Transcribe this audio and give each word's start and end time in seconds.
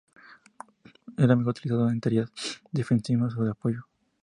Era 1.15 1.35
mejor 1.35 1.51
utilizado 1.51 1.87
en 1.91 2.01
tareas 2.01 2.31
defensivas 2.71 3.35
o 3.37 3.43
de 3.43 3.51
apoyo. 3.51 3.85